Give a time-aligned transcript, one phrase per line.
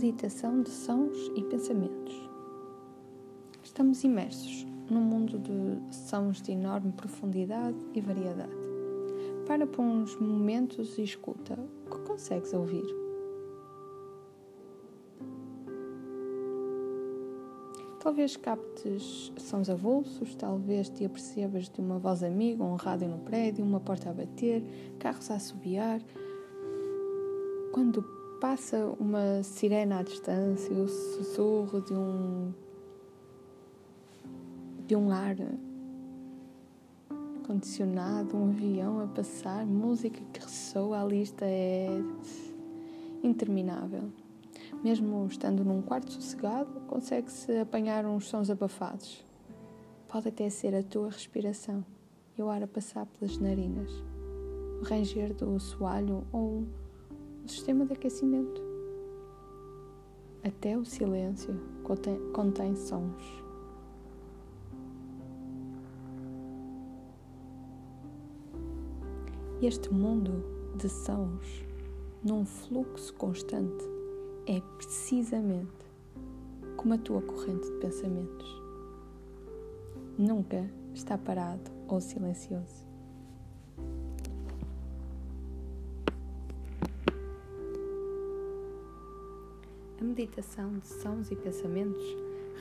[0.00, 2.30] Meditação de sons e pensamentos.
[3.62, 8.50] Estamos imersos num mundo de sons de enorme profundidade e variedade.
[9.46, 12.86] Para por uns momentos e escuta o que consegues ouvir.
[18.02, 23.62] Talvez captes sons avulsos, talvez te apercebas de uma voz amiga, um rádio no prédio,
[23.62, 24.64] uma porta a bater,
[24.98, 26.00] carros a assobiar.
[27.74, 28.02] Quando
[28.40, 32.54] passa uma sirena à distância, o sussurro de um
[34.86, 35.36] de um ar
[37.46, 41.88] condicionado, um avião a passar, música que ressoa, a lista é
[43.22, 44.10] interminável.
[44.82, 49.24] Mesmo estando num quarto sossegado, consegue-se apanhar uns sons abafados.
[50.08, 51.84] Pode até ser a tua respiração
[52.36, 53.92] e o ar a passar pelas narinas,
[54.80, 56.66] o ranger do soalho ou
[57.50, 58.62] sistema de aquecimento.
[60.42, 63.22] Até o silêncio contém, contém sons.
[69.60, 70.42] Este mundo
[70.76, 71.66] de sons,
[72.24, 73.84] num fluxo constante,
[74.46, 75.84] é precisamente
[76.76, 78.62] como a tua corrente de pensamentos.
[80.16, 82.89] Nunca está parado ou silencioso.
[90.00, 92.02] A meditação de sons e pensamentos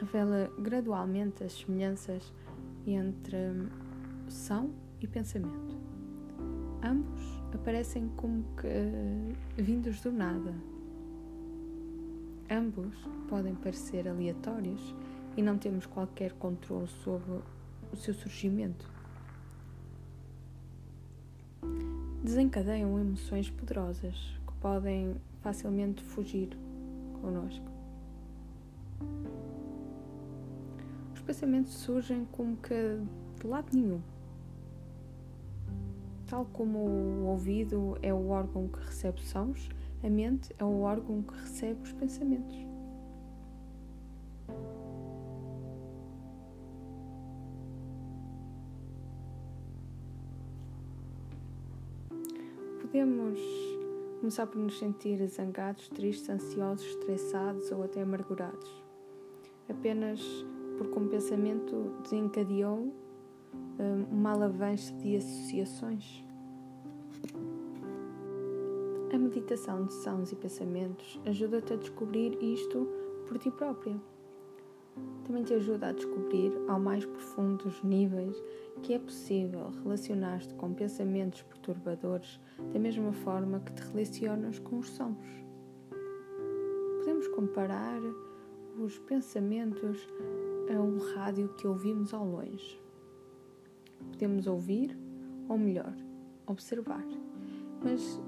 [0.00, 2.32] revela gradualmente as semelhanças
[2.84, 3.36] entre
[4.28, 5.78] som e pensamento.
[6.82, 7.22] Ambos
[7.54, 10.52] aparecem como que vindos do nada.
[12.50, 12.96] Ambos
[13.28, 14.92] podem parecer aleatórios
[15.36, 17.40] e não temos qualquer controle sobre
[17.92, 18.90] o seu surgimento.
[22.24, 26.48] Desencadeiam emoções poderosas que podem facilmente fugir
[27.20, 27.66] conosco.
[31.14, 33.00] Os pensamentos surgem como que
[33.40, 34.00] de lado nenhum.
[36.26, 39.68] Tal como o ouvido é o órgão que recebe sons,
[40.02, 42.56] a mente é o órgão que recebe os pensamentos.
[52.80, 53.57] Podemos
[54.28, 58.84] começar por nos sentir zangados, tristes, ansiosos, estressados ou até amargurados,
[59.70, 60.20] apenas
[60.76, 62.92] porque um pensamento desencadeou
[64.10, 66.22] uma alavanche de associações.
[69.10, 72.86] A meditação de sons e pensamentos ajuda-te a descobrir isto
[73.26, 73.98] por ti própria.
[75.24, 78.34] Também te ajuda a descobrir, ao mais profundos níveis,
[78.82, 82.40] que é possível relacionar-te com pensamentos perturbadores
[82.72, 85.18] da mesma forma que te relacionas com os sons.
[86.98, 88.00] Podemos comparar
[88.78, 90.08] os pensamentos
[90.74, 92.80] a um rádio que ouvimos ao longe.
[94.12, 94.96] Podemos ouvir,
[95.48, 95.94] ou melhor,
[96.46, 97.04] observar,
[97.82, 98.20] mas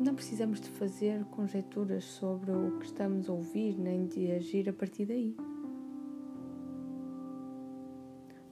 [0.00, 4.72] não precisamos de fazer conjecturas sobre o que estamos a ouvir nem de agir a
[4.72, 5.36] partir daí.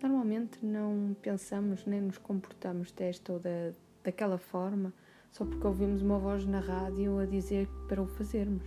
[0.07, 3.73] Normalmente não pensamos nem nos comportamos desta ou da,
[4.05, 4.95] daquela forma
[5.33, 8.63] só porque ouvimos uma voz na rádio a dizer para o fazermos.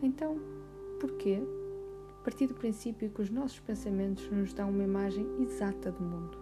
[0.00, 0.38] Então,
[1.00, 1.42] porquê?
[2.20, 6.38] A partir do princípio que os nossos pensamentos nos dão uma imagem exata do mundo.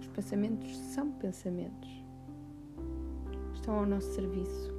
[0.00, 2.02] Os pensamentos são pensamentos.
[3.52, 4.72] Estão ao nosso serviço.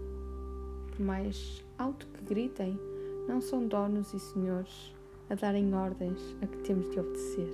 [0.88, 2.80] Por mais alto que gritem,
[3.28, 4.97] não são donos e senhores
[5.30, 7.50] a darem ordens a que temos de obedecer.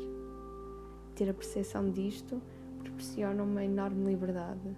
[1.16, 2.42] Ter a percepção disto
[2.80, 4.76] proporciona uma enorme liberdade.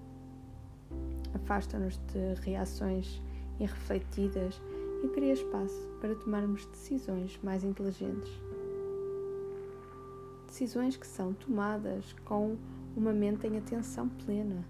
[1.33, 3.21] Afasta-nos de reações
[3.59, 4.61] irrefletidas
[5.03, 8.31] e cria espaço para tomarmos decisões mais inteligentes.
[10.47, 12.55] Decisões que são tomadas com
[12.95, 14.63] uma mente em atenção plena.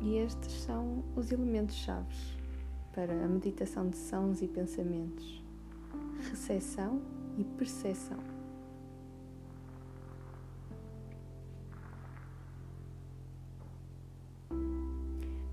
[0.00, 2.38] E estes são os elementos chaves
[2.94, 5.47] para a meditação de sons e pensamentos
[6.30, 7.00] recepção
[7.36, 8.18] e percepção.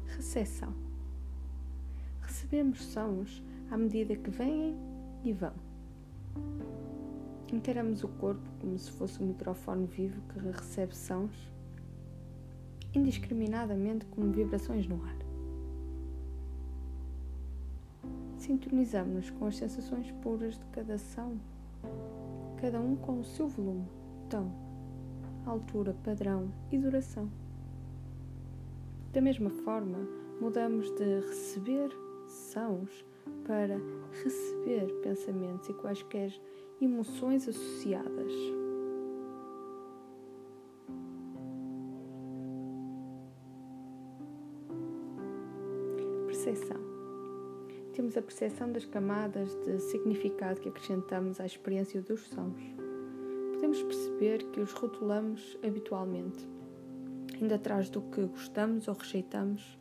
[0.07, 0.73] Recepção.
[2.21, 4.75] Recebemos sons à medida que vêm
[5.23, 5.53] e vão.
[7.51, 11.55] Encaramos o corpo como se fosse um microfone vivo que recebe sons
[12.93, 15.24] indiscriminadamente como vibrações no ar.
[18.45, 21.35] Sintonizamos-nos com as sensações puras de cada som,
[22.61, 23.87] cada um com o seu volume,
[24.29, 24.51] tom,
[25.47, 27.27] altura, padrão e duração.
[29.11, 29.97] Da mesma forma,
[30.39, 31.89] mudamos de receber
[32.27, 33.03] sãos
[33.47, 33.79] para
[34.23, 36.31] receber pensamentos e quaisquer
[36.79, 38.31] emoções associadas.
[46.27, 46.84] Percepção.
[47.95, 52.61] Temos a percepção das camadas de significado que acrescentamos à experiência dos sons.
[53.53, 56.45] Podemos perceber que os rotulamos habitualmente,
[57.41, 59.79] indo atrás do que gostamos ou rejeitamos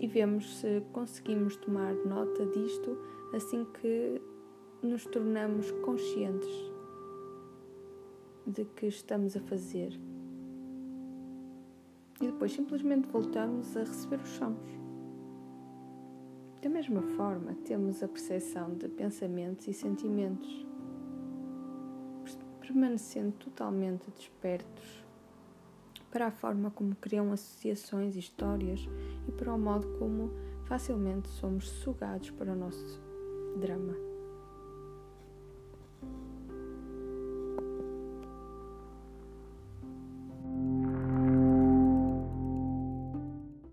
[0.00, 2.98] e vemos se conseguimos tomar nota disto
[3.32, 4.20] assim que
[4.82, 6.50] nos tornamos conscientes
[8.46, 9.98] de que estamos a fazer.
[12.20, 14.83] E depois simplesmente voltamos a receber os sons.
[16.64, 20.66] Da mesma forma, temos a percepção de pensamentos e sentimentos,
[22.58, 25.04] permanecendo totalmente despertos
[26.10, 28.80] para a forma como criam associações e histórias
[29.28, 30.30] e para o modo como
[30.64, 32.98] facilmente somos sugados para o nosso
[33.60, 34.13] drama.